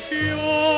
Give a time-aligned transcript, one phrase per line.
[0.00, 0.77] fiori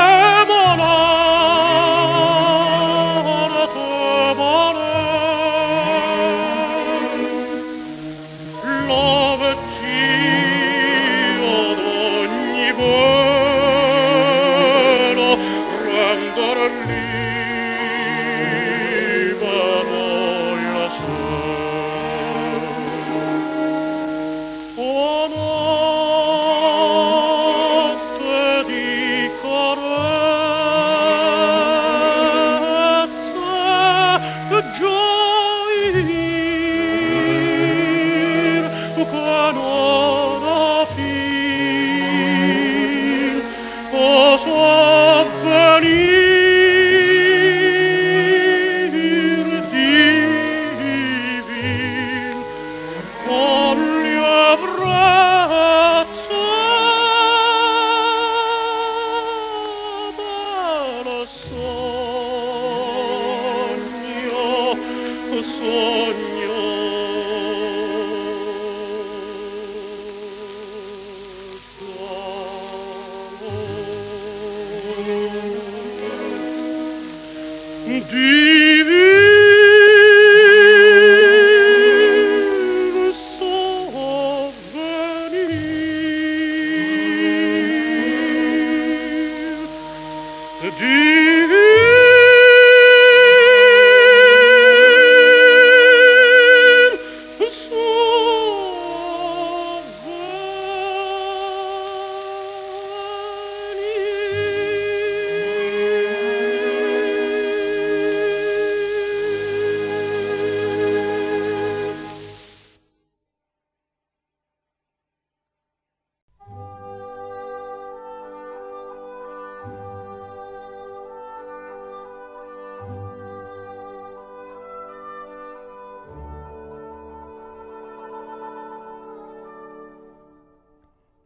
[78.11, 79.00] Divi